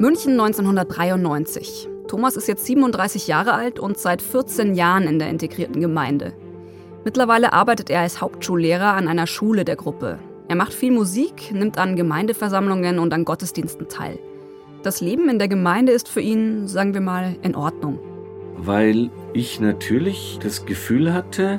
[0.00, 1.88] München 1993.
[2.06, 6.34] Thomas ist jetzt 37 Jahre alt und seit 14 Jahren in der integrierten Gemeinde.
[7.04, 10.20] Mittlerweile arbeitet er als Hauptschullehrer an einer Schule der Gruppe.
[10.46, 14.20] Er macht viel Musik, nimmt an Gemeindeversammlungen und an Gottesdiensten teil.
[14.84, 17.98] Das Leben in der Gemeinde ist für ihn, sagen wir mal, in Ordnung.
[18.56, 21.58] Weil ich natürlich das Gefühl hatte,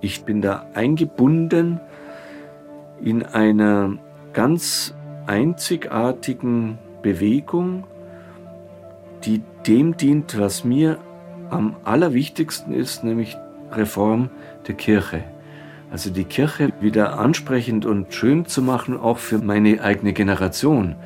[0.00, 1.80] ich bin da eingebunden
[3.04, 3.98] in einer
[4.32, 4.94] ganz
[5.26, 7.84] einzigartigen Bewegung,
[9.24, 10.98] die dem dient, was mir
[11.50, 13.36] am allerwichtigsten ist, nämlich
[13.70, 14.30] Reform
[14.66, 15.24] der Kirche.
[15.90, 20.96] Also die Kirche wieder ansprechend und schön zu machen, auch für meine eigene Generation.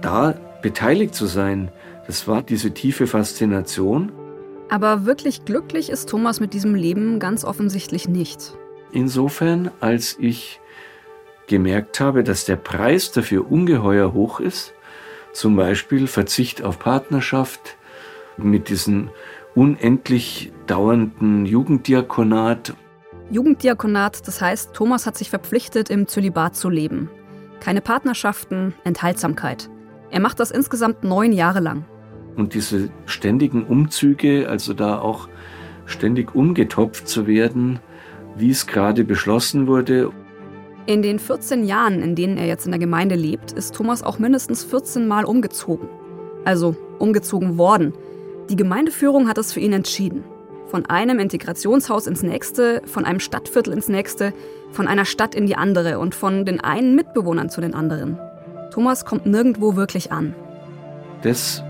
[0.00, 1.70] Da beteiligt zu sein,
[2.06, 4.10] das war diese tiefe Faszination.
[4.70, 8.54] Aber wirklich glücklich ist Thomas mit diesem Leben ganz offensichtlich nicht.
[8.92, 10.60] Insofern, als ich
[11.46, 14.72] gemerkt habe, dass der Preis dafür ungeheuer hoch ist,
[15.32, 17.76] zum Beispiel Verzicht auf Partnerschaft
[18.36, 19.10] mit diesem
[19.54, 22.74] unendlich dauernden Jugenddiakonat.
[23.30, 27.10] Jugenddiakonat, das heißt, Thomas hat sich verpflichtet, im Zölibat zu leben.
[27.60, 29.70] Keine Partnerschaften, Enthaltsamkeit.
[30.10, 31.84] Er macht das insgesamt neun Jahre lang.
[32.36, 35.28] Und diese ständigen Umzüge, also da auch
[35.84, 37.80] ständig umgetopft zu werden,
[38.36, 40.10] wie es gerade beschlossen wurde.
[40.90, 44.18] In den 14 Jahren, in denen er jetzt in der Gemeinde lebt, ist Thomas auch
[44.18, 45.88] mindestens 14 Mal umgezogen.
[46.44, 47.94] Also umgezogen worden.
[48.48, 50.24] Die Gemeindeführung hat es für ihn entschieden.
[50.66, 54.32] Von einem Integrationshaus ins nächste, von einem Stadtviertel ins nächste,
[54.72, 58.18] von einer Stadt in die andere und von den einen Mitbewohnern zu den anderen.
[58.72, 60.34] Thomas kommt nirgendwo wirklich an.
[61.22, 61.62] Das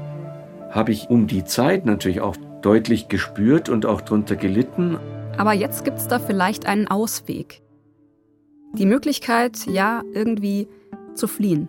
[0.70, 4.98] habe ich um die Zeit natürlich auch deutlich gespürt und auch darunter gelitten.
[5.36, 7.60] Aber jetzt gibt es da vielleicht einen Ausweg.
[8.72, 10.68] Die Möglichkeit, ja, irgendwie
[11.14, 11.68] zu fliehen.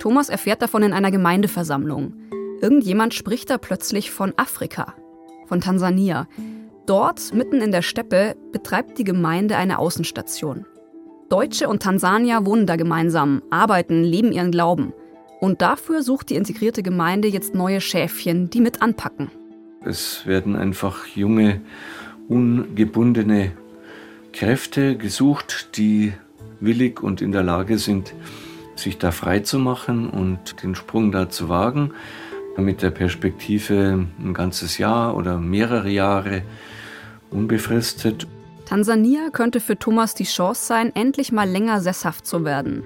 [0.00, 2.14] Thomas erfährt davon in einer Gemeindeversammlung.
[2.60, 4.94] Irgendjemand spricht da plötzlich von Afrika,
[5.46, 6.26] von Tansania.
[6.86, 10.66] Dort, mitten in der Steppe, betreibt die Gemeinde eine Außenstation.
[11.28, 14.92] Deutsche und Tansanier wohnen da gemeinsam, arbeiten, leben ihren Glauben.
[15.40, 19.30] Und dafür sucht die integrierte Gemeinde jetzt neue Schäfchen, die mit anpacken.
[19.84, 21.60] Es werden einfach junge,
[22.28, 23.52] ungebundene
[24.32, 26.12] Kräfte gesucht, die
[26.64, 28.14] willig und in der Lage sind,
[28.76, 31.92] sich da frei zu machen und den Sprung da zu wagen,
[32.56, 36.42] mit der Perspektive ein ganzes Jahr oder mehrere Jahre
[37.30, 38.26] unbefristet.
[38.66, 42.82] Tansania könnte für Thomas die Chance sein, endlich mal länger sesshaft zu werden.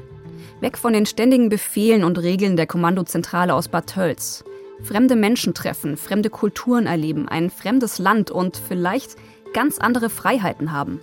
[0.60, 4.44] Weg von den ständigen Befehlen und Regeln der Kommandozentrale aus Bad Tölz.
[4.82, 9.16] Fremde Menschen treffen, fremde Kulturen erleben, ein fremdes Land und vielleicht
[9.52, 11.00] ganz andere Freiheiten haben.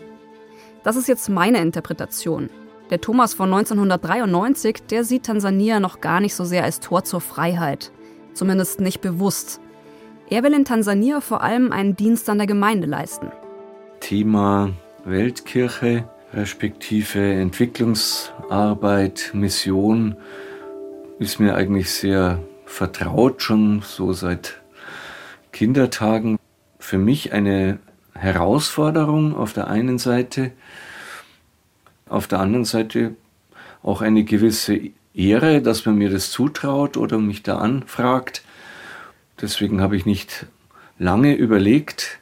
[0.84, 2.50] Das ist jetzt meine Interpretation.
[2.92, 7.20] Der Thomas von 1993, der sieht Tansania noch gar nicht so sehr als Tor zur
[7.20, 7.92] Freiheit.
[8.34, 9.60] Zumindest nicht bewusst.
[10.30, 13.32] Er will in Tansania vor allem einen Dienst an der Gemeinde leisten.
[14.02, 14.72] Thema
[15.04, 20.16] Weltkirche, respektive Entwicklungsarbeit, Mission
[21.18, 24.62] ist mir eigentlich sehr vertraut, schon so seit
[25.52, 26.38] Kindertagen.
[26.78, 27.80] Für mich eine
[28.14, 30.52] Herausforderung auf der einen Seite,
[32.08, 33.16] auf der anderen Seite
[33.84, 34.80] auch eine gewisse
[35.14, 38.44] Ehre, dass man mir das zutraut oder mich da anfragt.
[39.42, 40.46] Deswegen habe ich nicht
[40.98, 42.20] lange überlegt,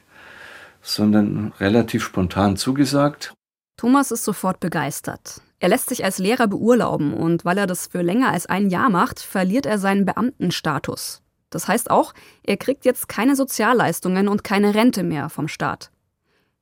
[0.81, 3.33] sondern relativ spontan zugesagt.
[3.77, 5.41] Thomas ist sofort begeistert.
[5.59, 8.89] Er lässt sich als Lehrer beurlauben und weil er das für länger als ein Jahr
[8.89, 11.21] macht, verliert er seinen Beamtenstatus.
[11.49, 15.91] Das heißt auch, er kriegt jetzt keine Sozialleistungen und keine Rente mehr vom Staat.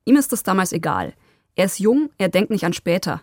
[0.04, 1.14] Ihm ist das damals egal.
[1.54, 3.22] Er ist jung, er denkt nicht an später.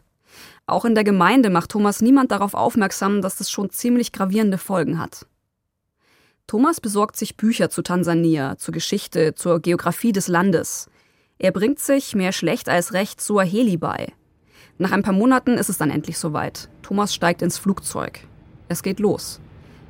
[0.68, 5.00] Auch in der Gemeinde macht Thomas niemand darauf aufmerksam, dass das schon ziemlich gravierende Folgen
[5.00, 5.26] hat.
[6.46, 10.90] Thomas besorgt sich Bücher zu Tansania, zur Geschichte, zur Geografie des Landes.
[11.38, 14.14] Er bringt sich, mehr schlecht als recht, Suaheli bei.
[14.78, 16.70] Nach ein paar Monaten ist es dann endlich soweit.
[16.82, 18.22] Thomas steigt ins Flugzeug.
[18.68, 19.40] Es geht los.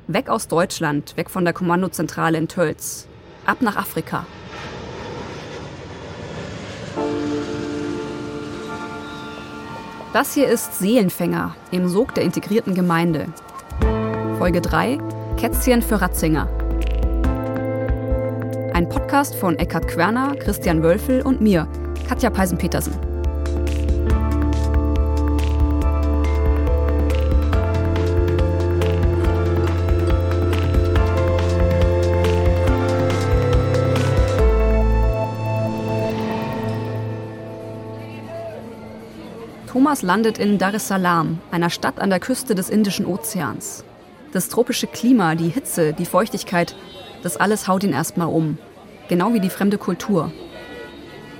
[0.06, 3.06] Weg aus Deutschland, weg von der Kommandozentrale in Tölz.
[3.46, 4.26] Ab nach Afrika.
[10.12, 13.26] Das hier ist Seelenfänger im Sog der integrierten Gemeinde.
[14.38, 14.98] Folge 3
[15.36, 16.48] Kätzchen für Ratzinger.
[18.74, 21.68] Ein Podcast von Eckhard Querner, Christian Wölfel und mir,
[22.08, 23.09] Katja Peisen-Petersen.
[39.70, 43.84] Thomas landet in Dar es Salaam, einer Stadt an der Küste des Indischen Ozeans.
[44.32, 46.74] Das tropische Klima, die Hitze, die Feuchtigkeit,
[47.22, 48.58] das alles haut ihn erstmal um.
[49.08, 50.32] Genau wie die fremde Kultur.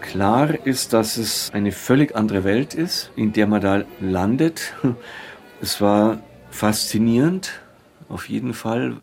[0.01, 4.75] Klar ist, dass es eine völlig andere Welt ist, in der man da landet.
[5.61, 7.61] Es war faszinierend,
[8.09, 8.99] auf jeden Fall.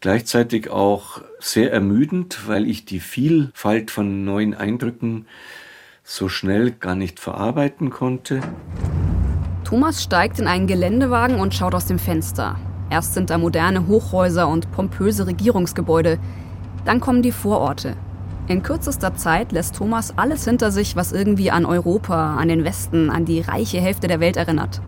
[0.00, 5.26] Gleichzeitig auch sehr ermüdend, weil ich die Vielfalt von neuen Eindrücken
[6.04, 8.40] so schnell gar nicht verarbeiten konnte.
[9.64, 12.56] Thomas steigt in einen Geländewagen und schaut aus dem Fenster.
[12.90, 16.18] Erst sind da moderne Hochhäuser und pompöse Regierungsgebäude.
[16.84, 17.96] Dann kommen die Vororte.
[18.48, 23.08] In kürzester Zeit lässt Thomas alles hinter sich, was irgendwie an Europa, an den Westen,
[23.08, 24.82] an die reiche Hälfte der Welt erinnert.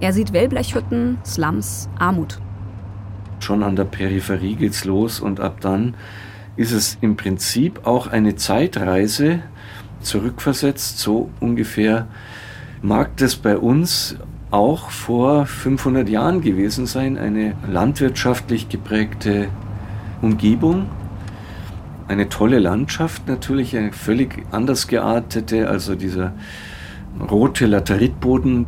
[0.00, 2.38] Er sieht Wellblechhütten, Slums, Armut.
[3.40, 5.94] Schon an der Peripherie geht's los und ab dann
[6.56, 9.42] ist es im Prinzip auch eine Zeitreise
[10.02, 12.06] zurückversetzt, so ungefähr
[12.82, 14.16] mag das bei uns
[14.50, 19.48] auch vor 500 Jahren gewesen sein, eine landwirtschaftlich geprägte
[20.22, 20.86] Umgebung,
[22.08, 26.32] eine tolle Landschaft natürlich, eine völlig anders geartete, also dieser
[27.30, 28.66] rote Lateritboden.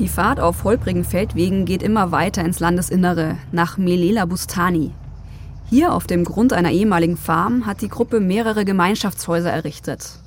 [0.00, 4.90] Die Fahrt auf holprigen Feldwegen geht immer weiter ins Landesinnere, nach Melela Bustani.
[5.70, 10.18] Hier auf dem Grund einer ehemaligen Farm hat die Gruppe mehrere Gemeinschaftshäuser errichtet.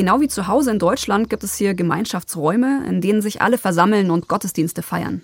[0.00, 4.10] Genau wie zu Hause in Deutschland gibt es hier Gemeinschaftsräume, in denen sich alle versammeln
[4.10, 5.20] und Gottesdienste feiern.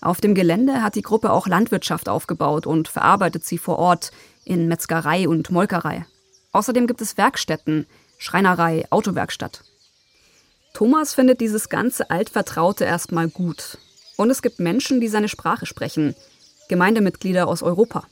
[0.00, 4.12] Auf dem Gelände hat die Gruppe auch Landwirtschaft aufgebaut und verarbeitet sie vor Ort
[4.44, 6.06] in Metzgerei und Molkerei.
[6.52, 7.86] Außerdem gibt es Werkstätten,
[8.18, 9.64] Schreinerei, Autowerkstatt.
[10.74, 13.78] Thomas findet dieses ganze Altvertraute erstmal gut.
[14.16, 16.14] Und es gibt Menschen, die seine Sprache sprechen,
[16.68, 18.04] Gemeindemitglieder aus Europa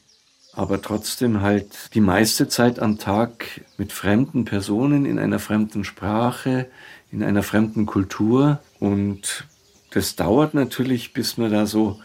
[0.57, 6.67] aber trotzdem halt die meiste Zeit am Tag mit fremden Personen in einer fremden Sprache,
[7.13, 8.59] in einer fremden Kultur.
[8.81, 9.45] Und
[9.91, 12.01] das dauert natürlich, bis man da so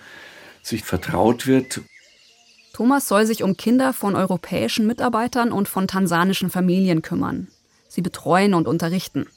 [0.62, 1.80] sich vertraut wird.
[2.74, 7.48] Thomas soll sich um Kinder von europäischen Mitarbeitern und von tansanischen Familien kümmern.
[7.88, 9.28] Sie betreuen und unterrichten.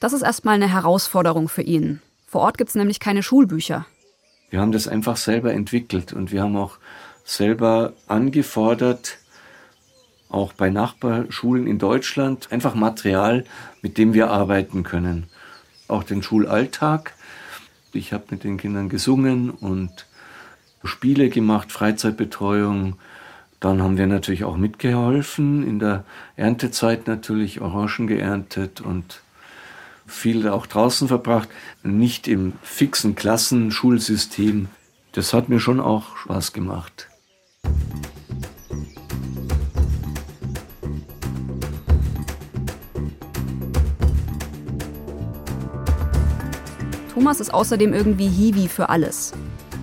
[0.00, 2.00] Das ist erstmal eine Herausforderung für ihn.
[2.26, 3.86] Vor Ort gibt es nämlich keine Schulbücher.
[4.48, 6.78] Wir haben das einfach selber entwickelt und wir haben auch
[7.26, 9.18] selber angefordert,
[10.30, 13.44] auch bei Nachbarschulen in Deutschland, einfach Material,
[13.82, 15.26] mit dem wir arbeiten können.
[15.88, 17.14] Auch den Schulalltag.
[17.92, 20.06] Ich habe mit den Kindern gesungen und
[20.84, 22.96] Spiele gemacht, Freizeitbetreuung.
[23.58, 26.04] Dann haben wir natürlich auch mitgeholfen, in der
[26.36, 29.22] Erntezeit natürlich Orangen geerntet und
[30.06, 31.48] viel auch draußen verbracht,
[31.82, 34.68] nicht im fixen Klassenschulsystem.
[35.12, 37.08] Das hat mir schon auch Spaß gemacht.
[47.16, 49.32] Thomas ist außerdem irgendwie Hiwi für alles.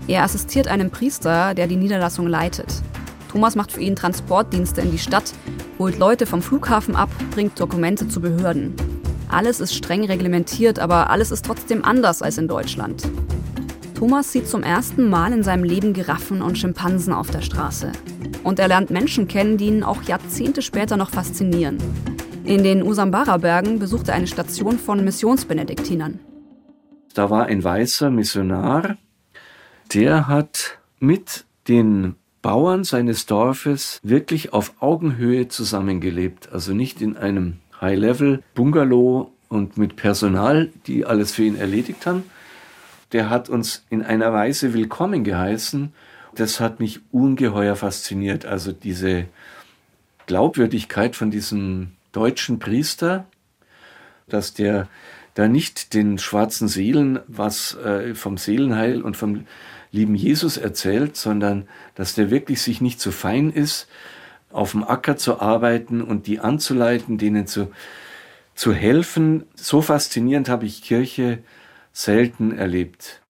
[0.07, 2.81] Er assistiert einem Priester, der die Niederlassung leitet.
[3.31, 5.33] Thomas macht für ihn Transportdienste in die Stadt,
[5.79, 8.75] holt Leute vom Flughafen ab, bringt Dokumente zu Behörden.
[9.29, 13.03] Alles ist streng reglementiert, aber alles ist trotzdem anders als in Deutschland.
[14.03, 17.93] Thomas sieht zum ersten Mal in seinem Leben Giraffen und Schimpansen auf der Straße.
[18.43, 21.77] Und er lernt Menschen kennen, die ihn auch Jahrzehnte später noch faszinieren.
[22.43, 26.19] In den Usambara-Bergen besucht er eine Station von Missionsbenediktinern.
[27.13, 28.97] Da war ein weißer Missionar,
[29.93, 36.49] der hat mit den Bauern seines Dorfes wirklich auf Augenhöhe zusammengelebt.
[36.51, 42.23] Also nicht in einem High-Level-Bungalow und mit Personal, die alles für ihn erledigt haben.
[43.13, 45.93] Der hat uns in einer Weise willkommen geheißen.
[46.33, 48.47] Das hat mich ungeheuer fasziniert.
[48.47, 49.25] Also diese
[50.25, 53.25] Glaubwürdigkeit von diesem deutschen Priester,
[54.27, 54.87] dass der
[55.35, 59.45] da nicht den schwarzen Seelen was äh, vom Seelenheil und vom
[59.91, 63.87] lieben Jesus erzählt, sondern dass der wirklich sich nicht zu fein ist,
[64.51, 67.71] auf dem Acker zu arbeiten und die anzuleiten, denen zu,
[68.55, 69.43] zu helfen.
[69.53, 71.43] So faszinierend habe ich Kirche
[71.93, 73.21] selten erlebt.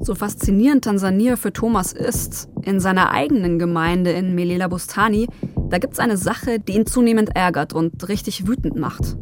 [0.00, 5.26] So faszinierend Tansania für Thomas ist, in seiner eigenen Gemeinde in Melela Bustani,
[5.68, 9.16] da gibt es eine Sache, die ihn zunehmend ärgert und richtig wütend macht.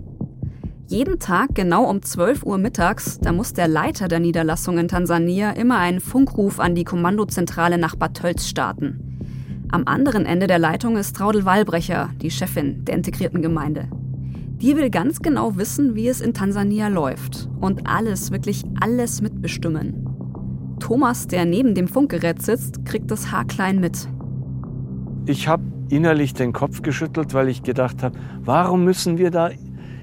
[0.88, 5.50] Jeden Tag genau um 12 Uhr mittags, da muss der Leiter der Niederlassung in Tansania
[5.50, 9.18] immer einen Funkruf an die Kommandozentrale nach Bad Tölz starten.
[9.72, 13.88] Am anderen Ende der Leitung ist Traudel Wallbrecher, die Chefin der integrierten Gemeinde.
[14.62, 20.06] Die will ganz genau wissen, wie es in Tansania läuft und alles, wirklich alles mitbestimmen.
[20.80, 24.08] Thomas, der neben dem Funkgerät sitzt, kriegt das haarklein mit.
[25.26, 29.50] Ich habe innerlich den Kopf geschüttelt, weil ich gedacht habe, warum müssen wir da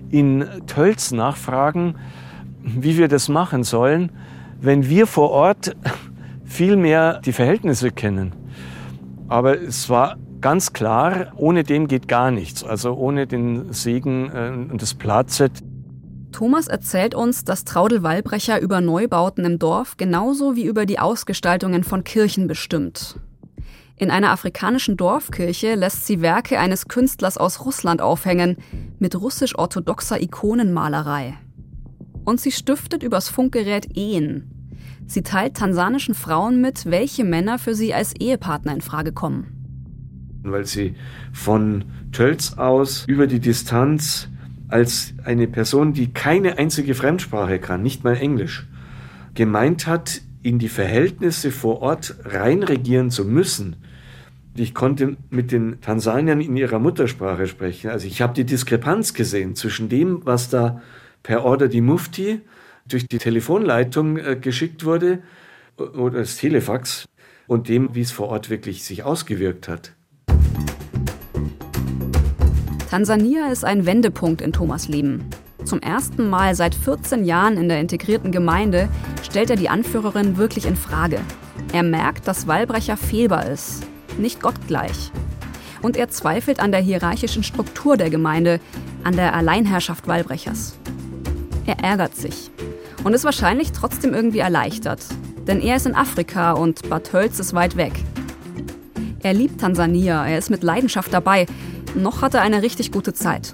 [0.10, 1.96] in Tölz nachfragen,
[2.62, 4.12] wie wir das machen sollen,
[4.62, 5.76] wenn wir vor Ort
[6.44, 8.34] viel mehr die Verhältnisse kennen.
[9.28, 12.64] Aber es war ganz klar, ohne den geht gar nichts.
[12.64, 15.52] Also ohne den Segen äh, und das Platzet.
[16.32, 21.84] Thomas erzählt uns, dass Traudel Wallbrecher über Neubauten im Dorf genauso wie über die Ausgestaltungen
[21.84, 23.20] von Kirchen bestimmt.
[23.96, 28.58] In einer afrikanischen Dorfkirche lässt sie Werke eines Künstlers aus Russland aufhängen,
[29.00, 31.36] mit russisch-orthodoxer Ikonenmalerei.
[32.26, 34.50] Und sie stiftet übers Funkgerät Ehen.
[35.06, 39.63] Sie teilt tansanischen Frauen mit, welche Männer für sie als Ehepartner in Frage kommen.
[40.44, 40.96] Weil sie
[41.32, 44.30] von Tölz aus über die Distanz
[44.68, 48.68] als eine Person, die keine einzige Fremdsprache kann, nicht mal Englisch,
[49.36, 53.78] gemeint hat, in die Verhältnisse vor Ort reinregieren zu müssen.
[54.56, 57.90] Ich konnte mit den Tansaniern in ihrer Muttersprache sprechen.
[57.90, 60.82] Also ich habe die Diskrepanz gesehen zwischen dem, was da
[61.24, 62.42] per Order die Mufti
[62.88, 65.20] durch die Telefonleitung äh, geschickt wurde
[65.78, 67.06] oder das Telefax
[67.48, 69.94] und dem, wie es vor Ort wirklich sich ausgewirkt hat.
[72.94, 75.28] Tansania ist ein Wendepunkt in Thomas Leben.
[75.66, 78.88] Zum ersten Mal seit 14 Jahren in der integrierten Gemeinde
[79.24, 81.20] stellt er die Anführerin wirklich in Frage.
[81.74, 83.82] Er merkt, dass Wallbrecher fehlbar ist,
[84.20, 85.12] nicht gottgleich.
[85.82, 88.60] Und er zweifelt an der hierarchischen Struktur der Gemeinde,
[89.04, 90.78] an der Alleinherrschaft Wallbrechers.
[91.66, 92.52] Er ärgert sich
[93.04, 95.04] und ist wahrscheinlich trotzdem irgendwie erleichtert,
[95.48, 97.94] denn er ist in Afrika und Bad Tölz ist weit weg.
[99.24, 101.48] Er liebt Tansania, er ist mit Leidenschaft dabei.
[101.96, 103.54] Noch hat er eine richtig gute Zeit.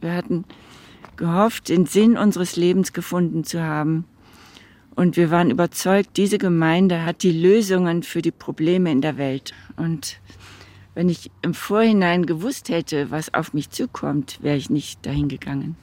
[0.00, 0.44] Wir hatten
[1.16, 4.04] gehofft, den Sinn unseres Lebens gefunden zu haben.
[4.96, 9.54] Und wir waren überzeugt, diese Gemeinde hat die Lösungen für die Probleme in der Welt.
[9.76, 10.18] Und
[10.94, 15.76] wenn ich im Vorhinein gewusst hätte, was auf mich zukommt, wäre ich nicht dahin gegangen.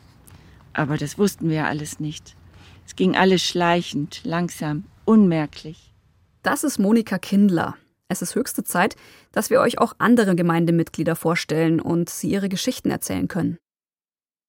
[0.74, 2.36] Aber das wussten wir alles nicht.
[2.86, 5.91] Es ging alles schleichend, langsam, unmerklich.
[6.43, 7.75] Das ist Monika Kindler.
[8.09, 8.95] Es ist höchste Zeit,
[9.31, 13.57] dass wir euch auch andere Gemeindemitglieder vorstellen und sie ihre Geschichten erzählen können.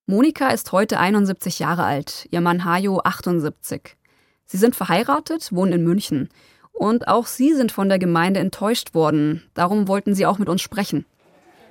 [0.04, 3.96] Monika ist heute 71 Jahre alt, ihr Mann Hajo 78.
[4.44, 6.28] Sie sind verheiratet, wohnen in München
[6.72, 9.42] und auch sie sind von der Gemeinde enttäuscht worden.
[9.54, 11.06] Darum wollten sie auch mit uns sprechen.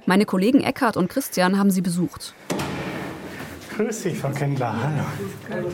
[0.08, 2.34] Meine Kollegen Eckhard und Christian haben sie besucht.
[3.79, 4.75] Grüß dich, Frau Kendler.
[4.83, 5.69] Hallo.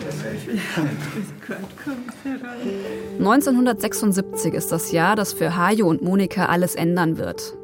[3.17, 7.57] 1976 ist das Jahr, das für Hajo und Monika alles ändern wird.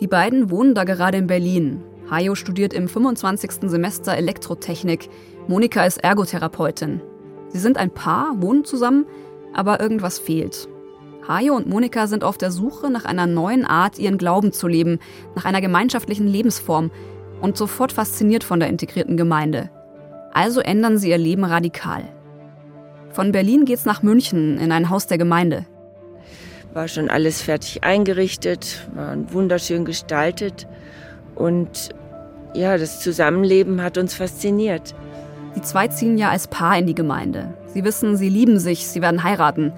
[0.00, 1.82] Die beiden wohnen da gerade in Berlin.
[2.10, 3.68] Hajo studiert im 25.
[3.68, 5.10] Semester Elektrotechnik.
[5.48, 7.02] Monika ist Ergotherapeutin.
[7.48, 9.04] Sie sind ein Paar, wohnen zusammen,
[9.52, 10.66] aber irgendwas fehlt.
[11.28, 14.98] Hajo und Monika sind auf der Suche nach einer neuen Art, ihren Glauben zu leben,
[15.34, 16.90] nach einer gemeinschaftlichen Lebensform
[17.44, 19.68] und sofort fasziniert von der integrierten Gemeinde.
[20.32, 22.04] Also ändern sie ihr Leben radikal.
[23.10, 25.66] Von Berlin geht's nach München in ein Haus der Gemeinde.
[26.72, 30.66] War schon alles fertig eingerichtet, war wunderschön gestaltet
[31.34, 31.90] und
[32.54, 34.94] ja, das Zusammenleben hat uns fasziniert.
[35.54, 37.52] Die zwei ziehen ja als Paar in die Gemeinde.
[37.66, 39.70] Sie wissen, sie lieben sich, sie werden heiraten.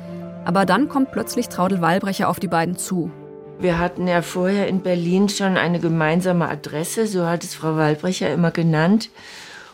[0.45, 3.11] Aber dann kommt plötzlich Traudel Wallbrecher auf die beiden zu.
[3.59, 8.33] Wir hatten ja vorher in Berlin schon eine gemeinsame Adresse, so hat es Frau Wallbrecher
[8.33, 9.11] immer genannt.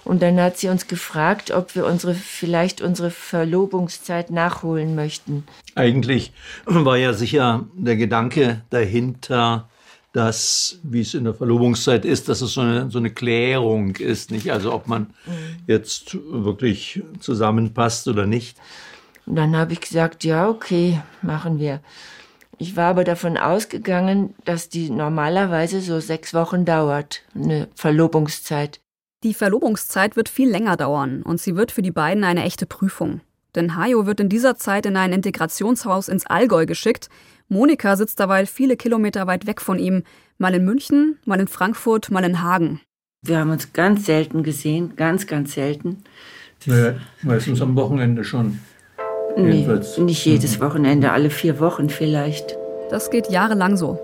[0.04, 5.44] Und dann hat sie uns gefragt, ob wir unsere, vielleicht unsere Verlobungszeit nachholen möchten.
[5.74, 6.32] Eigentlich
[6.64, 9.68] war ja sicher der Gedanke dahinter,
[10.12, 14.30] dass, wie es in der Verlobungszeit ist, dass es so eine, so eine Klärung ist,
[14.30, 14.52] nicht?
[14.52, 15.56] Also ob man mhm.
[15.66, 18.58] jetzt wirklich zusammenpasst oder nicht.
[19.24, 21.80] Und dann habe ich gesagt, ja, okay, machen wir.
[22.62, 28.78] Ich war aber davon ausgegangen, dass die normalerweise so sechs Wochen dauert, eine Verlobungszeit.
[29.24, 33.20] Die Verlobungszeit wird viel länger dauern und sie wird für die beiden eine echte Prüfung.
[33.56, 37.08] Denn Hajo wird in dieser Zeit in ein Integrationshaus ins Allgäu geschickt.
[37.48, 40.04] Monika sitzt dabei viele Kilometer weit weg von ihm,
[40.38, 42.80] mal in München, mal in Frankfurt, mal in Hagen.
[43.26, 46.04] Wir haben uns ganz selten gesehen, ganz, ganz selten.
[46.66, 48.60] Naja, meistens am Wochenende schon.
[49.36, 49.66] Nee,
[49.98, 50.60] nicht jedes.
[50.60, 52.56] Wochenende, alle vier Wochen vielleicht.
[52.90, 53.98] Das geht jahrelang so.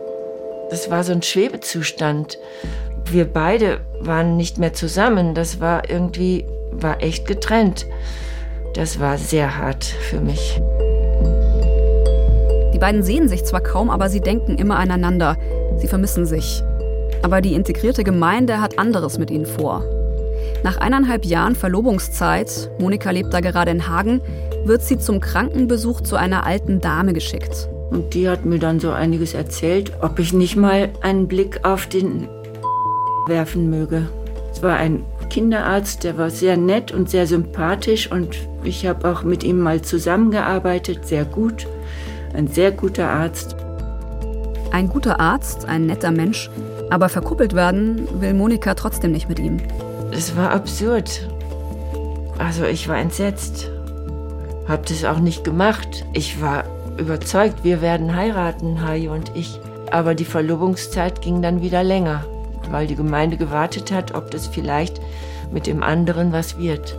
[0.70, 2.38] Das war so ein Schwebezustand.
[3.10, 5.34] Wir beide waren nicht mehr zusammen.
[5.34, 7.86] Das war irgendwie, war echt getrennt.
[8.74, 10.60] Das war sehr hart für mich.
[12.74, 15.36] Die beiden sehen sich zwar kaum, aber sie denken immer aneinander.
[15.78, 16.62] Sie vermissen sich.
[17.22, 19.82] Aber die integrierte Gemeinde hat anderes mit ihnen vor.
[20.64, 24.20] Nach eineinhalb Jahren Verlobungszeit, Monika lebt da gerade in Hagen,
[24.64, 27.68] wird sie zum Krankenbesuch zu einer alten Dame geschickt.
[27.90, 31.86] Und die hat mir dann so einiges erzählt, ob ich nicht mal einen Blick auf
[31.86, 32.28] den
[33.26, 34.08] werfen möge.
[34.52, 39.22] Es war ein Kinderarzt, der war sehr nett und sehr sympathisch und ich habe auch
[39.22, 41.66] mit ihm mal zusammengearbeitet, sehr gut.
[42.34, 43.56] Ein sehr guter Arzt.
[44.72, 46.50] Ein guter Arzt, ein netter Mensch,
[46.90, 49.58] aber verkuppelt werden will Monika trotzdem nicht mit ihm.
[50.10, 51.28] Es war absurd.
[52.38, 53.70] Also ich war entsetzt.
[54.66, 56.04] Hab das auch nicht gemacht.
[56.12, 56.64] Ich war
[56.98, 59.60] überzeugt, wir werden heiraten, Hajo und ich.
[59.90, 62.24] Aber die Verlobungszeit ging dann wieder länger,
[62.70, 65.00] weil die Gemeinde gewartet hat, ob das vielleicht
[65.50, 66.98] mit dem anderen was wird.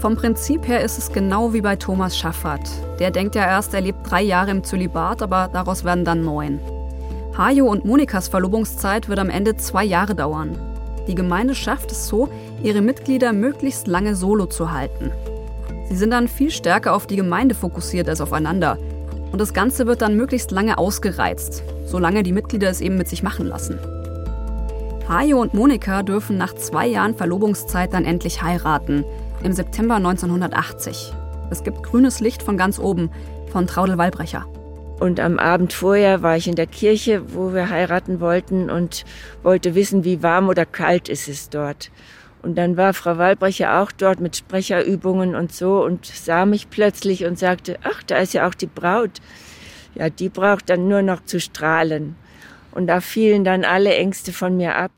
[0.00, 2.68] Vom Prinzip her ist es genau wie bei Thomas Schaffert.
[2.98, 6.60] Der denkt ja erst, er lebt drei Jahre im Zölibat, aber daraus werden dann neun.
[7.36, 10.58] Hajo und Monikas Verlobungszeit wird am Ende zwei Jahre dauern.
[11.06, 12.28] Die Gemeinde schafft es so,
[12.62, 15.10] ihre Mitglieder möglichst lange solo zu halten.
[15.88, 18.78] Sie sind dann viel stärker auf die Gemeinde fokussiert als aufeinander.
[19.32, 23.22] Und das Ganze wird dann möglichst lange ausgereizt, solange die Mitglieder es eben mit sich
[23.22, 23.78] machen lassen.
[25.08, 29.04] Hajo und Monika dürfen nach zwei Jahren Verlobungszeit dann endlich heiraten,
[29.42, 31.12] im September 1980.
[31.50, 33.10] Es gibt grünes Licht von ganz oben,
[33.52, 34.46] von Traudel Wallbrecher.
[35.00, 39.04] Und am Abend vorher war ich in der Kirche, wo wir heiraten wollten und
[39.42, 41.90] wollte wissen, wie warm oder kalt ist es dort.
[42.42, 47.24] Und dann war Frau Wallbrecher auch dort mit Sprecherübungen und so und sah mich plötzlich
[47.24, 49.20] und sagte, ach, da ist ja auch die Braut.
[49.94, 52.16] Ja, die braucht dann nur noch zu strahlen.
[52.70, 54.90] Und da fielen dann alle Ängste von mir ab.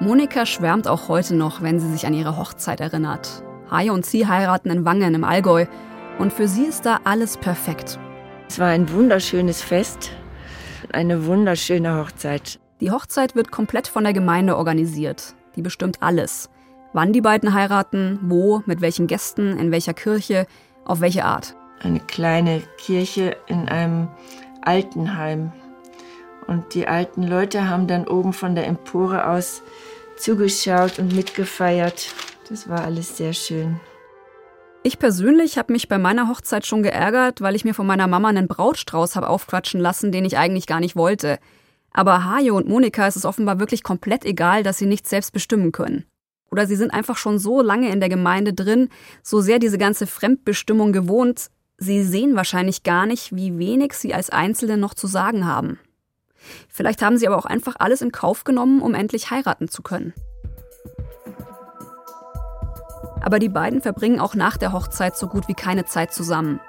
[0.00, 3.42] Monika schwärmt auch heute noch, wenn sie sich an ihre Hochzeit erinnert.
[3.70, 5.66] Haie und sie heiraten in Wangen im Allgäu.
[6.18, 7.98] Und für sie ist da alles perfekt.
[8.50, 10.10] Es war ein wunderschönes Fest,
[10.92, 12.58] eine wunderschöne Hochzeit.
[12.80, 15.36] Die Hochzeit wird komplett von der Gemeinde organisiert.
[15.54, 16.50] Die bestimmt alles.
[16.92, 20.48] Wann die beiden heiraten, wo, mit welchen Gästen, in welcher Kirche,
[20.84, 21.54] auf welche Art.
[21.80, 24.08] Eine kleine Kirche in einem
[24.62, 25.52] Altenheim.
[26.48, 29.62] Und die alten Leute haben dann oben von der Empore aus
[30.16, 32.08] zugeschaut und mitgefeiert.
[32.48, 33.78] Das war alles sehr schön.
[34.82, 38.28] Ich persönlich habe mich bei meiner Hochzeit schon geärgert, weil ich mir von meiner Mama
[38.28, 41.38] einen Brautstrauß habe aufquatschen lassen, den ich eigentlich gar nicht wollte.
[41.92, 45.70] Aber Hajo und Monika ist es offenbar wirklich komplett egal, dass sie nichts selbst bestimmen
[45.70, 46.06] können.
[46.50, 48.88] Oder sie sind einfach schon so lange in der Gemeinde drin,
[49.22, 54.30] so sehr diese ganze Fremdbestimmung gewohnt, sie sehen wahrscheinlich gar nicht, wie wenig sie als
[54.30, 55.78] Einzelne noch zu sagen haben.
[56.68, 60.14] Vielleicht haben sie aber auch einfach alles in Kauf genommen, um endlich heiraten zu können.
[63.20, 66.60] Aber die beiden verbringen auch nach der Hochzeit so gut wie keine Zeit zusammen.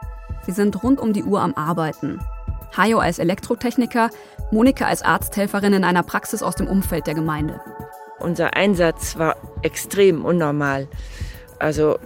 [0.46, 2.20] Sie sind rund um die Uhr am Arbeiten.
[2.76, 4.10] Hayo als Elektrotechniker,
[4.52, 7.60] Monika als Arzthelferin in einer Praxis aus dem Umfeld der Gemeinde.
[8.20, 10.88] Unser Einsatz war extrem unnormal.
[11.60, 12.00] Also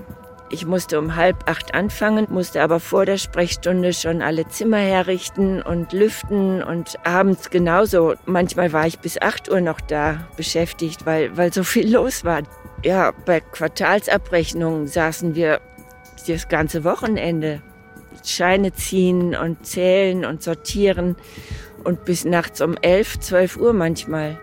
[0.50, 5.62] ich musste um halb acht anfangen, musste aber vor der Sprechstunde schon alle Zimmer herrichten
[5.62, 8.14] und lüften und abends genauso.
[8.26, 12.44] Manchmal war ich bis acht Uhr noch da beschäftigt, weil, weil so viel los war.
[12.84, 15.62] Ja, bei Quartalsabrechnungen saßen wir
[16.28, 17.62] das ganze Wochenende.
[18.24, 21.16] Scheine ziehen und zählen und sortieren
[21.84, 24.40] und bis nachts um elf, zwölf Uhr manchmal.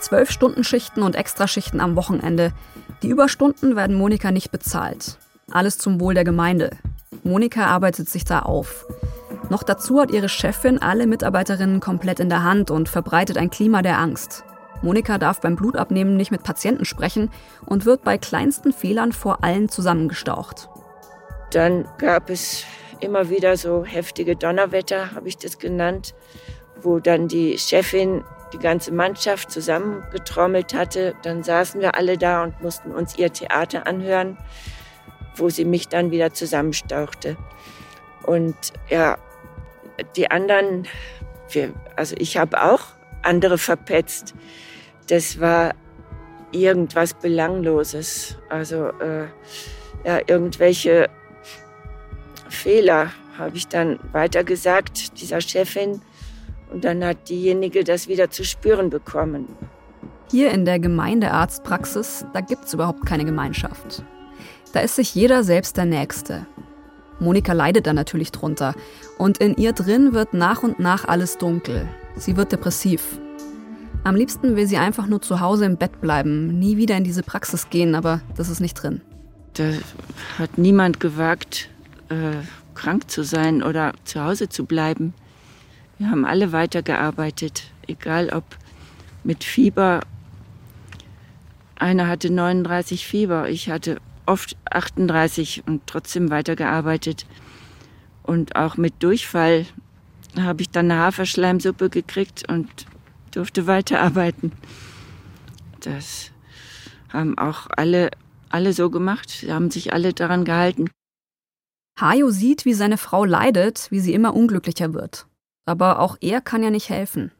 [0.00, 2.52] Zwölf Stunden Schichten und Extraschichten am Wochenende.
[3.02, 5.18] Die Überstunden werden Monika nicht bezahlt.
[5.50, 6.70] Alles zum Wohl der Gemeinde.
[7.22, 8.86] Monika arbeitet sich da auf.
[9.50, 13.82] Noch dazu hat ihre Chefin alle Mitarbeiterinnen komplett in der Hand und verbreitet ein Klima
[13.82, 14.44] der Angst.
[14.82, 17.30] Monika darf beim Blutabnehmen nicht mit Patienten sprechen
[17.66, 20.68] und wird bei kleinsten Fehlern vor allen zusammengestaucht.
[21.50, 22.64] Dann gab es
[23.00, 26.14] immer wieder so heftige Donnerwetter, habe ich das genannt,
[26.82, 28.22] wo dann die Chefin
[28.52, 31.14] die ganze Mannschaft zusammengetrommelt hatte.
[31.22, 34.38] Dann saßen wir alle da und mussten uns ihr Theater anhören,
[35.36, 37.36] wo sie mich dann wieder zusammenstauchte.
[38.22, 38.56] Und
[38.88, 39.18] ja,
[40.16, 40.86] die anderen,
[41.50, 42.80] wir, also ich habe auch
[43.22, 44.34] andere verpetzt.
[45.08, 45.74] Das war
[46.52, 48.38] irgendwas Belangloses.
[48.48, 49.26] Also äh,
[50.04, 51.08] ja, irgendwelche
[52.48, 56.02] Fehler habe ich dann weitergesagt dieser Chefin.
[56.70, 59.46] Und dann hat diejenige das wieder zu spüren bekommen.
[60.30, 64.04] Hier in der Gemeindearztpraxis, da gibt es überhaupt keine Gemeinschaft.
[64.72, 66.46] Da ist sich jeder selbst der Nächste.
[67.20, 68.74] Monika leidet da natürlich drunter.
[69.16, 71.88] Und in ihr drin wird nach und nach alles dunkel.
[72.16, 73.18] Sie wird depressiv.
[74.04, 77.22] Am liebsten will sie einfach nur zu Hause im Bett bleiben, nie wieder in diese
[77.22, 79.00] Praxis gehen, aber das ist nicht drin.
[79.54, 79.72] Da
[80.38, 81.68] hat niemand gewagt,
[82.08, 85.14] äh, krank zu sein oder zu Hause zu bleiben.
[85.98, 88.44] Wir haben alle weitergearbeitet, egal ob
[89.24, 90.00] mit Fieber.
[91.74, 97.26] Einer hatte 39 Fieber, ich hatte oft 38 und trotzdem weitergearbeitet.
[98.22, 99.66] Und auch mit Durchfall
[100.38, 102.68] habe ich dann eine Haferschleimsuppe gekriegt und
[103.32, 104.52] durfte weiterarbeiten.
[105.80, 106.30] Das
[107.08, 108.10] haben auch alle,
[108.50, 110.90] alle so gemacht, Sie haben sich alle daran gehalten.
[112.00, 115.27] Hajo sieht, wie seine Frau leidet, wie sie immer unglücklicher wird.
[115.68, 117.30] Aber auch er kann ja nicht helfen.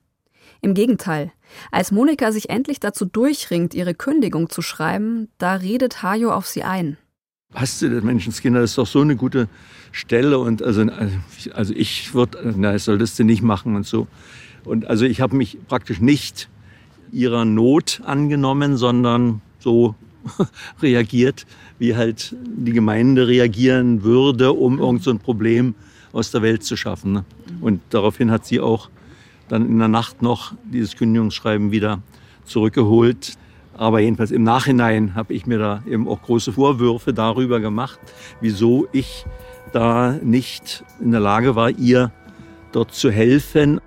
[0.61, 1.33] Im Gegenteil,
[1.71, 6.63] als Monika sich endlich dazu durchringt, ihre Kündigung zu schreiben, da redet Hajo auf sie
[6.63, 6.99] ein.
[7.55, 9.49] Hast du das Menschenskinder, das ist doch so eine gute
[9.93, 10.85] Stelle und also,
[11.55, 14.07] also ich würde, na, das solltest du nicht machen und so.
[14.63, 16.51] Und also ich habe mich praktisch nicht
[17.11, 19.95] ihrer Not angenommen, sondern so
[20.83, 21.47] reagiert,
[21.79, 25.75] wie halt die Gemeinde reagieren würde, um irgend so Problem
[26.13, 27.13] aus der Welt zu schaffen.
[27.13, 27.25] Ne?
[27.61, 28.89] Und daraufhin hat sie auch
[29.49, 32.01] dann in der Nacht noch dieses Kündigungsschreiben wieder
[32.45, 33.35] zurückgeholt.
[33.77, 37.99] Aber jedenfalls im Nachhinein habe ich mir da eben auch große Vorwürfe darüber gemacht,
[38.41, 39.25] wieso ich
[39.73, 42.11] da nicht in der Lage war, ihr
[42.73, 43.81] dort zu helfen.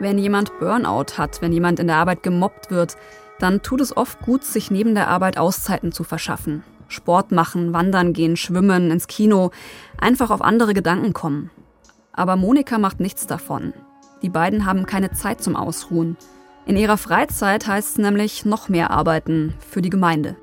[0.00, 2.96] Wenn jemand Burnout hat, wenn jemand in der Arbeit gemobbt wird,
[3.40, 6.62] dann tut es oft gut, sich neben der Arbeit Auszeiten zu verschaffen.
[6.88, 9.50] Sport machen, wandern gehen, schwimmen, ins Kino,
[9.98, 11.50] einfach auf andere Gedanken kommen.
[12.12, 13.72] Aber Monika macht nichts davon.
[14.22, 16.16] Die beiden haben keine Zeit zum Ausruhen.
[16.66, 20.36] In ihrer Freizeit heißt es nämlich noch mehr arbeiten für die Gemeinde.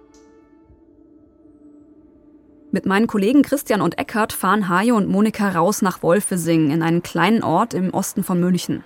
[2.72, 7.04] Mit meinen Kollegen Christian und Eckhard fahren Hajo und Monika raus nach Wolfesing in einen
[7.04, 8.84] kleinen Ort im Osten von München.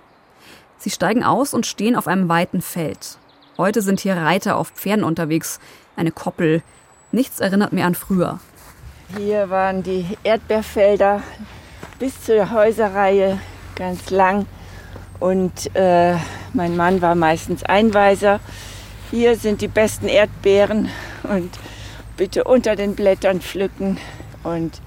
[0.77, 3.17] Sie steigen aus und stehen auf einem weiten Feld.
[3.57, 5.59] Heute sind hier Reiter auf Pferden unterwegs,
[5.95, 6.61] eine Koppel.
[7.11, 8.39] Nichts erinnert mir an früher.
[9.17, 11.23] Hier waren die Erdbeerfelder
[11.97, 13.39] bis zur Häuserreihe
[13.75, 14.45] ganz lang.
[15.19, 16.15] Und äh,
[16.53, 18.39] mein Mann war meistens Einweiser.
[19.11, 20.89] Hier sind die besten Erdbeeren
[21.23, 21.49] und
[22.15, 23.97] bitte unter den Blättern pflücken
[24.43, 24.81] und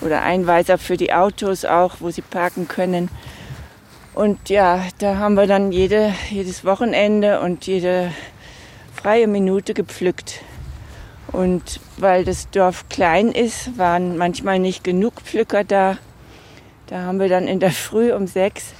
[0.00, 3.08] oder Einweiser für die Autos auch, wo sie parken können.
[4.12, 8.12] Und ja, da haben wir dann jede, jedes Wochenende und jede
[8.94, 10.42] freie Minute gepflückt.
[11.34, 15.98] Und weil das Dorf klein ist, waren manchmal nicht genug Pflücker da.
[16.86, 18.72] Da haben wir dann in der Früh um sechs,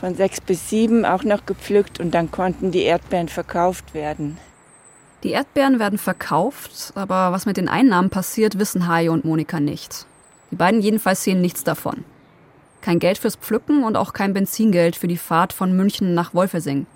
[0.00, 4.38] von sechs bis sieben auch noch gepflückt und dann konnten die Erdbeeren verkauft werden.
[5.22, 10.06] Die Erdbeeren werden verkauft, aber was mit den Einnahmen passiert, wissen Haie und Monika nicht.
[10.50, 12.04] Die beiden jedenfalls sehen nichts davon.
[12.80, 16.86] Kein Geld fürs Pflücken und auch kein Benzingeld für die Fahrt von München nach Wolfesing.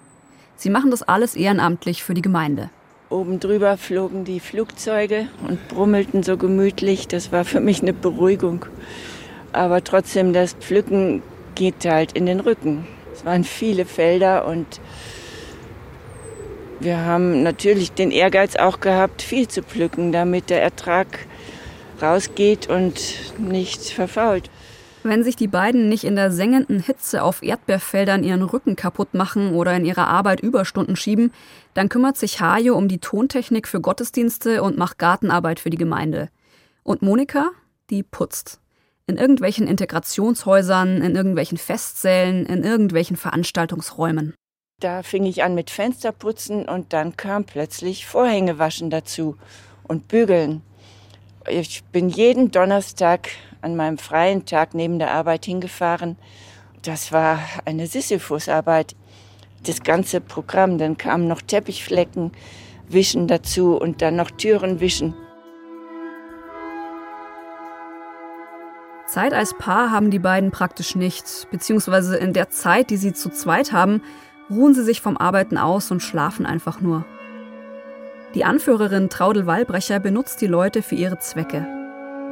[0.56, 2.70] Sie machen das alles ehrenamtlich für die Gemeinde.
[3.12, 7.08] Oben drüber flogen die Flugzeuge und brummelten so gemütlich.
[7.08, 8.64] Das war für mich eine Beruhigung.
[9.52, 11.22] Aber trotzdem, das Pflücken
[11.54, 12.86] geht halt in den Rücken.
[13.12, 14.80] Es waren viele Felder und
[16.80, 21.06] wir haben natürlich den Ehrgeiz auch gehabt, viel zu pflücken, damit der Ertrag
[22.00, 22.98] rausgeht und
[23.36, 24.48] nicht verfault.
[25.04, 29.52] Wenn sich die beiden nicht in der sengenden Hitze auf Erdbeerfeldern ihren Rücken kaputt machen
[29.54, 31.32] oder in ihrer Arbeit Überstunden schieben,
[31.74, 36.28] dann kümmert sich Hajo um die Tontechnik für Gottesdienste und macht Gartenarbeit für die Gemeinde.
[36.84, 37.50] Und Monika,
[37.90, 38.60] die putzt.
[39.06, 44.34] In irgendwelchen Integrationshäusern, in irgendwelchen Festsälen, in irgendwelchen Veranstaltungsräumen.
[44.78, 49.36] Da fing ich an mit Fensterputzen und dann kam plötzlich Vorhängewaschen dazu
[49.82, 50.62] und Bügeln.
[51.48, 53.30] Ich bin jeden Donnerstag
[53.62, 56.16] an meinem freien Tag neben der Arbeit hingefahren.
[56.82, 58.94] Das war eine Sisyphusarbeit.
[59.64, 62.32] Das ganze Programm, dann kamen noch Teppichflecken,
[62.88, 65.14] Wischen dazu und dann noch Türen wischen.
[69.06, 73.30] Zeit als Paar haben die beiden praktisch nicht, beziehungsweise in der Zeit, die sie zu
[73.30, 74.02] zweit haben,
[74.50, 77.04] ruhen sie sich vom Arbeiten aus und schlafen einfach nur.
[78.34, 81.66] Die Anführerin Traudel Wallbrecher benutzt die Leute für ihre Zwecke.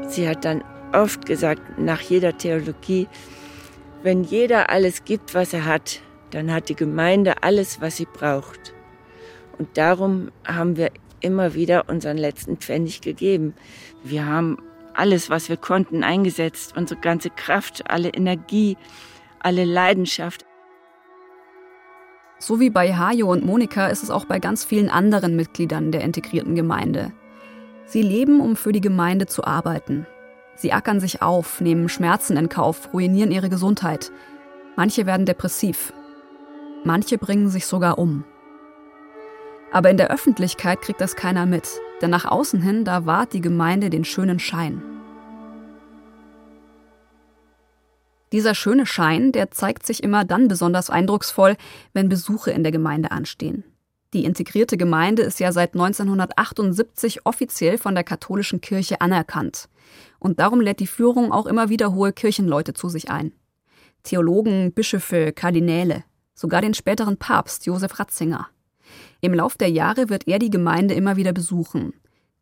[0.08, 3.08] Sie hat dann oft gesagt, nach jeder Theologie,
[4.02, 6.00] wenn jeder alles gibt, was er hat,
[6.30, 8.74] dann hat die Gemeinde alles, was sie braucht.
[9.58, 13.54] Und darum haben wir immer wieder unseren letzten Pfennig gegeben.
[14.02, 14.58] Wir haben
[14.94, 18.76] alles, was wir konnten, eingesetzt, unsere ganze Kraft, alle Energie,
[19.38, 20.44] alle Leidenschaft.
[22.38, 26.02] So wie bei Hajo und Monika ist es auch bei ganz vielen anderen Mitgliedern der
[26.02, 27.12] integrierten Gemeinde.
[27.84, 30.06] Sie leben, um für die Gemeinde zu arbeiten,
[30.60, 34.12] Sie ackern sich auf, nehmen Schmerzen in Kauf, ruinieren ihre Gesundheit.
[34.76, 35.94] Manche werden depressiv.
[36.84, 38.24] Manche bringen sich sogar um.
[39.72, 41.66] Aber in der Öffentlichkeit kriegt das keiner mit,
[42.02, 44.82] denn nach außen hin, da wahrt die Gemeinde den schönen Schein.
[48.30, 51.56] Dieser schöne Schein, der zeigt sich immer dann besonders eindrucksvoll,
[51.94, 53.64] wenn Besuche in der Gemeinde anstehen.
[54.12, 59.68] Die integrierte Gemeinde ist ja seit 1978 offiziell von der katholischen Kirche anerkannt.
[60.18, 63.32] Und darum lädt die Führung auch immer wieder hohe Kirchenleute zu sich ein.
[64.02, 68.48] Theologen, Bischöfe, Kardinäle, sogar den späteren Papst Josef Ratzinger.
[69.20, 71.92] Im Lauf der Jahre wird er die Gemeinde immer wieder besuchen.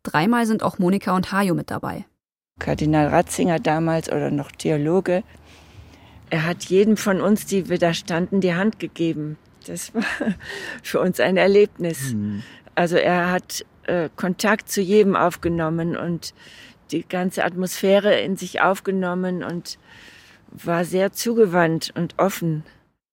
[0.03, 2.05] Dreimal sind auch Monika und Hajo mit dabei.
[2.57, 5.23] Kardinal Ratzinger damals oder noch Theologe,
[6.31, 9.37] er hat jedem von uns, die wir da standen, die Hand gegeben.
[9.67, 10.03] Das war
[10.83, 12.13] für uns ein Erlebnis.
[12.13, 12.43] Mhm.
[12.75, 16.33] Also er hat äh, Kontakt zu jedem aufgenommen und
[16.91, 19.77] die ganze Atmosphäre in sich aufgenommen und
[20.51, 22.63] war sehr zugewandt und offen.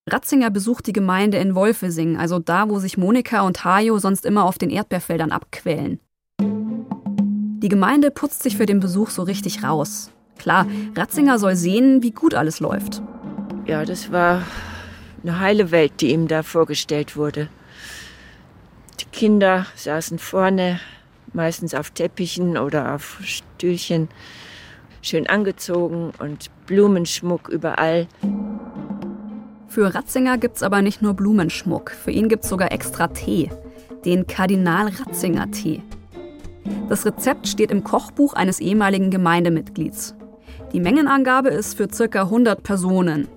[0.08, 4.44] Ratzinger besucht die Gemeinde in Wolfesing, also da, wo sich Monika und Hajo sonst immer
[4.44, 5.98] auf den Erdbeerfeldern abquälen.
[6.40, 10.12] Die Gemeinde putzt sich für den Besuch so richtig raus.
[10.38, 13.02] Klar, Ratzinger soll sehen, wie gut alles läuft.
[13.66, 14.42] Ja, das war
[15.22, 17.48] eine heile Welt, die ihm da vorgestellt wurde.
[19.00, 20.80] Die Kinder saßen vorne,
[21.32, 24.08] meistens auf Teppichen oder auf Stühlchen,
[25.02, 28.06] schön angezogen und Blumenschmuck überall.
[29.68, 33.50] Für Ratzinger gibt's aber nicht nur Blumenschmuck, für ihn gibt's sogar extra Tee,
[34.04, 35.82] den Kardinal Ratzinger Tee.
[36.88, 40.14] Das Rezept steht im Kochbuch eines ehemaligen Gemeindemitglieds.
[40.72, 42.22] Die Mengenangabe ist für ca.
[42.22, 43.28] 100 Personen.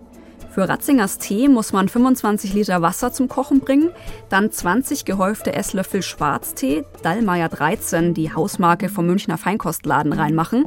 [0.59, 3.91] Für Ratzingers Tee muss man 25 Liter Wasser zum Kochen bringen,
[4.27, 10.65] dann 20 gehäufte Esslöffel Schwarztee, Dallmayr 13, die Hausmarke vom Münchner Feinkostladen, reinmachen.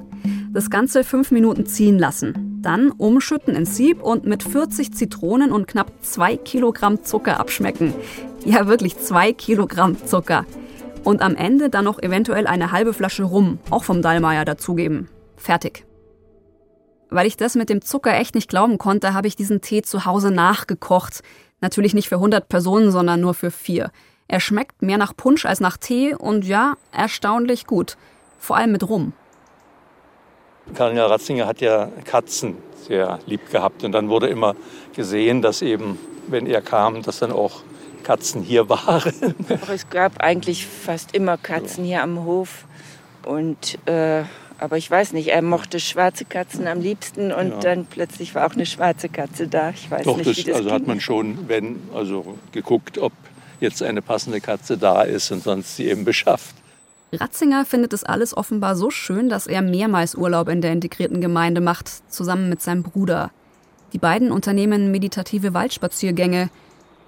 [0.50, 2.58] Das Ganze 5 Minuten ziehen lassen.
[2.62, 7.92] Dann umschütten ins Sieb und mit 40 Zitronen und knapp 2 Kilogramm Zucker abschmecken.
[8.46, 10.46] Ja, wirklich 2 Kilogramm Zucker.
[11.04, 15.08] Und am Ende dann noch eventuell eine halbe Flasche Rum, auch vom Dallmayr, dazugeben.
[15.36, 15.84] Fertig.
[17.12, 20.06] Weil ich das mit dem Zucker echt nicht glauben konnte, habe ich diesen Tee zu
[20.06, 21.22] Hause nachgekocht.
[21.60, 23.90] Natürlich nicht für 100 Personen, sondern nur für vier.
[24.28, 27.98] Er schmeckt mehr nach Punsch als nach Tee und ja, erstaunlich gut.
[28.38, 29.12] Vor allem mit Rum.
[30.74, 32.56] Kardinal Ratzinger hat ja Katzen
[32.88, 34.54] sehr lieb gehabt und dann wurde immer
[34.94, 35.98] gesehen, dass eben,
[36.28, 37.62] wenn er kam, dass dann auch
[38.04, 39.36] Katzen hier waren.
[39.70, 42.64] Es gab eigentlich fast immer Katzen hier am Hof
[43.26, 44.24] und äh,
[44.62, 47.58] aber ich weiß nicht, er mochte schwarze Katzen am liebsten und ja.
[47.58, 49.70] dann plötzlich war auch eine schwarze Katze da.
[49.70, 50.74] Ich weiß Doch, nicht, das, wie das also ging.
[50.74, 53.12] hat man schon, wenn, also geguckt, ob
[53.60, 56.54] jetzt eine passende Katze da ist und sonst sie eben beschafft.
[57.12, 61.60] Ratzinger findet es alles offenbar so schön, dass er mehrmals Urlaub in der integrierten Gemeinde
[61.60, 63.30] macht, zusammen mit seinem Bruder.
[63.92, 66.48] Die beiden unternehmen meditative Waldspaziergänge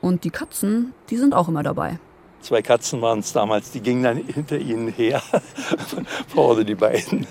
[0.02, 1.98] und die Katzen, die sind auch immer dabei.
[2.44, 5.22] Zwei Katzen waren es damals, die gingen dann hinter ihnen her.
[6.28, 7.26] Vorne die beiden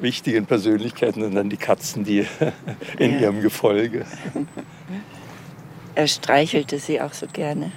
[0.00, 2.28] wichtigen Persönlichkeiten und dann die Katzen, die
[2.98, 3.22] in ja.
[3.22, 4.06] ihrem Gefolge.
[5.96, 7.72] Er streichelte sie auch so gerne.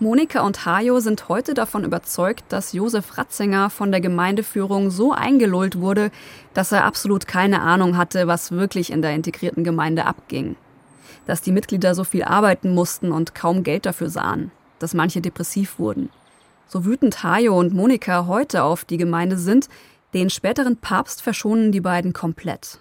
[0.00, 5.78] Monika und Hajo sind heute davon überzeugt, dass Josef Ratzinger von der Gemeindeführung so eingelullt
[5.78, 6.10] wurde,
[6.54, 10.56] dass er absolut keine Ahnung hatte, was wirklich in der integrierten Gemeinde abging.
[11.26, 15.78] Dass die Mitglieder so viel arbeiten mussten und kaum Geld dafür sahen dass manche depressiv
[15.78, 16.10] wurden.
[16.66, 19.68] So wütend Hajo und Monika heute auf die Gemeinde sind,
[20.14, 22.80] den späteren Papst verschonen die beiden komplett.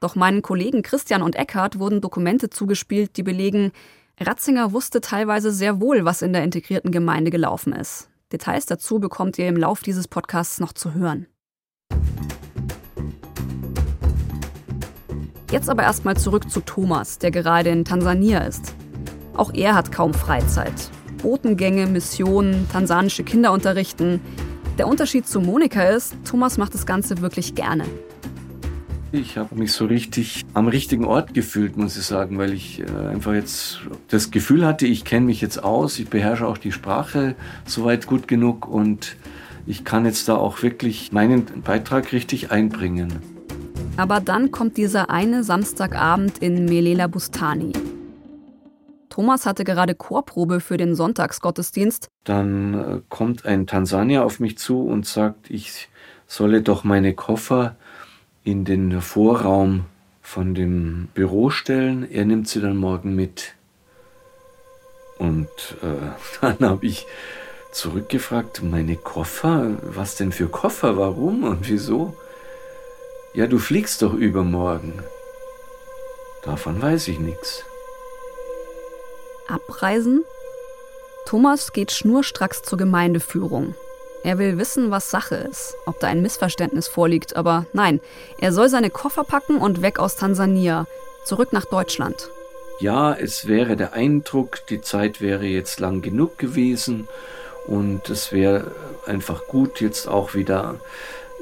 [0.00, 3.72] Doch meinen Kollegen Christian und Eckhard wurden Dokumente zugespielt, die belegen,
[4.20, 8.08] Ratzinger wusste teilweise sehr wohl, was in der integrierten Gemeinde gelaufen ist.
[8.32, 11.26] Details dazu bekommt ihr im Lauf dieses Podcasts noch zu hören.
[15.50, 18.74] Jetzt aber erstmal zurück zu Thomas, der gerade in Tansania ist.
[19.34, 20.90] Auch er hat kaum Freizeit.
[21.24, 24.20] Botengänge, Missionen, tansanische Kinder unterrichten.
[24.76, 27.84] Der Unterschied zu Monika ist, Thomas macht das Ganze wirklich gerne.
[29.10, 33.06] Ich habe mich so richtig am richtigen Ort gefühlt, muss ich sagen, weil ich äh,
[33.08, 37.36] einfach jetzt das Gefühl hatte, ich kenne mich jetzt aus, ich beherrsche auch die Sprache
[37.64, 39.16] soweit gut genug und
[39.66, 43.14] ich kann jetzt da auch wirklich meinen Beitrag richtig einbringen.
[43.96, 47.72] Aber dann kommt dieser eine Samstagabend in Melela Bustani.
[49.14, 52.08] Thomas hatte gerade Chorprobe für den Sonntagsgottesdienst.
[52.24, 55.88] Dann äh, kommt ein Tansanier auf mich zu und sagt, ich
[56.26, 57.76] solle doch meine Koffer
[58.42, 59.84] in den Vorraum
[60.20, 62.10] von dem Büro stellen.
[62.10, 63.54] Er nimmt sie dann morgen mit.
[65.18, 65.46] Und
[65.80, 67.06] äh, dann habe ich
[67.70, 69.76] zurückgefragt, meine Koffer?
[69.82, 70.96] Was denn für Koffer?
[70.96, 72.16] Warum und wieso?
[73.32, 74.92] Ja, du fliegst doch übermorgen.
[76.42, 77.64] Davon weiß ich nichts.
[79.48, 80.24] Abreisen?
[81.26, 83.74] Thomas geht schnurstracks zur Gemeindeführung.
[84.22, 88.00] Er will wissen, was Sache ist, ob da ein Missverständnis vorliegt, aber nein,
[88.38, 90.86] er soll seine Koffer packen und weg aus Tansania,
[91.24, 92.30] zurück nach Deutschland.
[92.80, 97.06] Ja, es wäre der Eindruck, die Zeit wäre jetzt lang genug gewesen
[97.66, 98.72] und es wäre
[99.06, 100.76] einfach gut, jetzt auch wieder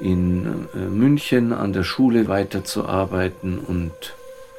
[0.00, 3.92] in äh, München an der Schule weiterzuarbeiten und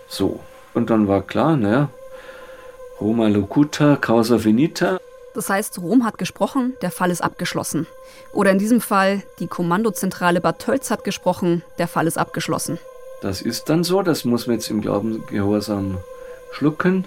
[0.08, 0.40] so.
[0.74, 1.90] Und dann war klar, naja,
[3.00, 5.00] Roma locuta, causa finita.
[5.34, 7.88] Das heißt, Rom hat gesprochen, der Fall ist abgeschlossen.
[8.34, 12.78] Oder in diesem Fall, die Kommandozentrale Bad Tölz hat gesprochen, der Fall ist abgeschlossen.
[13.22, 15.98] Das ist dann so, das muss man jetzt im Glaubengehorsam
[16.52, 17.06] schlucken.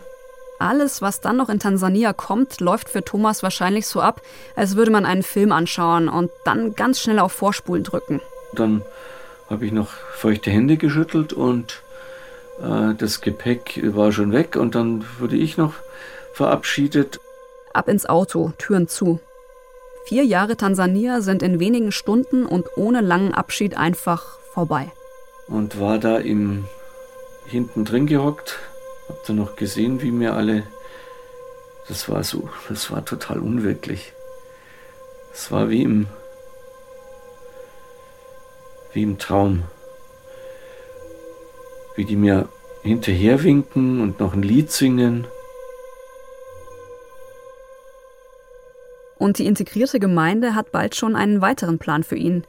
[0.58, 4.22] Alles, was dann noch in Tansania kommt, läuft für Thomas wahrscheinlich so ab,
[4.56, 8.22] als würde man einen Film anschauen und dann ganz schnell auf Vorspulen drücken.
[8.54, 8.82] Dann
[9.50, 11.82] habe ich noch feuchte Hände geschüttelt und
[12.58, 15.74] das Gepäck war schon weg und dann wurde ich noch
[16.32, 17.20] verabschiedet.
[17.72, 19.20] Ab ins Auto, Türen zu.
[20.06, 24.90] Vier Jahre Tansania sind in wenigen Stunden und ohne langen Abschied einfach vorbei.
[25.48, 26.66] Und war da im
[27.46, 28.58] hinten drin gehockt,
[29.08, 30.64] hab dann noch gesehen, wie mir alle.
[31.88, 34.12] Das war so, das war total unwirklich.
[35.32, 36.06] Es war wie im
[38.92, 39.64] wie im Traum.
[41.96, 42.48] Wie die mir
[42.82, 45.26] hinterher winken und noch ein Lied singen.
[49.18, 52.44] Und die integrierte Gemeinde hat bald schon einen weiteren Plan für ihn.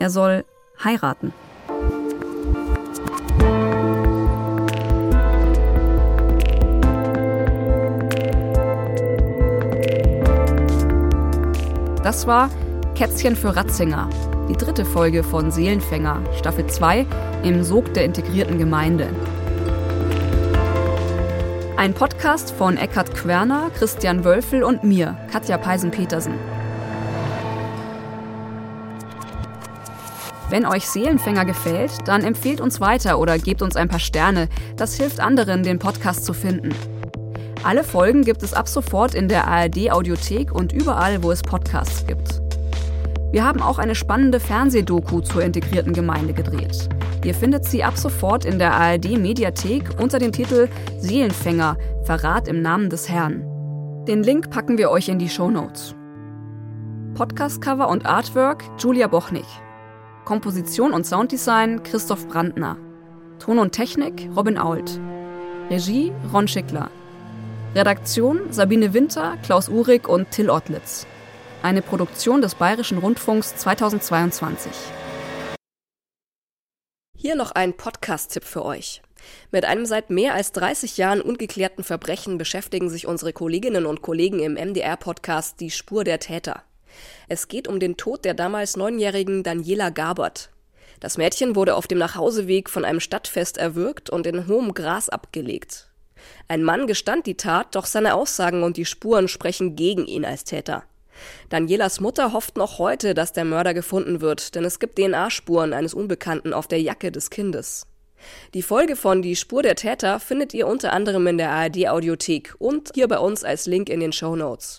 [0.00, 0.44] Er soll
[0.82, 1.32] heiraten.
[12.02, 12.48] Das war
[12.94, 14.08] Kätzchen für Ratzinger,
[14.48, 17.06] die dritte Folge von Seelenfänger, Staffel 2,
[17.44, 19.08] im Sog der integrierten Gemeinde.
[21.76, 26.34] Ein Podcast von Eckhard Querner, Christian Wölfel und mir, Katja Peisen-Petersen.
[30.48, 34.48] Wenn euch Seelenfänger gefällt, dann empfehlt uns weiter oder gebt uns ein paar Sterne.
[34.76, 36.74] Das hilft anderen, den Podcast zu finden.
[37.64, 42.06] Alle Folgen gibt es ab sofort in der ARD Audiothek und überall, wo es Podcasts
[42.06, 42.47] gibt.
[43.30, 46.88] Wir haben auch eine spannende Fernsehdoku zur integrierten Gemeinde gedreht.
[47.24, 52.62] Ihr findet sie ab sofort in der ARD Mediathek unter dem Titel Seelenfänger Verrat im
[52.62, 53.44] Namen des Herrn.
[54.06, 55.94] Den Link packen wir euch in die Show Notes.
[57.14, 59.44] Podcastcover und Artwork Julia Bochnig.
[60.24, 62.78] Komposition und Sounddesign Christoph Brandner.
[63.40, 64.98] Ton und Technik Robin Ault.
[65.68, 66.90] Regie Ron Schickler.
[67.74, 71.06] Redaktion Sabine Winter, Klaus Uhrig und Till Ottlitz.
[71.60, 74.70] Eine Produktion des Bayerischen Rundfunks 2022.
[77.16, 79.02] Hier noch ein Podcast-Tipp für euch.
[79.50, 84.38] Mit einem seit mehr als 30 Jahren ungeklärten Verbrechen beschäftigen sich unsere Kolleginnen und Kollegen
[84.38, 86.62] im MDR-Podcast Die Spur der Täter.
[87.26, 90.50] Es geht um den Tod der damals neunjährigen Daniela Gabert.
[91.00, 95.90] Das Mädchen wurde auf dem Nachhauseweg von einem Stadtfest erwürgt und in hohem Gras abgelegt.
[96.46, 100.44] Ein Mann gestand die Tat, doch seine Aussagen und die Spuren sprechen gegen ihn als
[100.44, 100.84] Täter.
[101.48, 105.94] Danielas Mutter hofft noch heute, dass der Mörder gefunden wird, denn es gibt DNA-Spuren eines
[105.94, 107.86] Unbekannten auf der Jacke des Kindes.
[108.54, 112.54] Die Folge von Die Spur der Täter findet ihr unter anderem in der ARD Audiothek
[112.58, 114.76] und hier bei uns als Link in den Show Notes.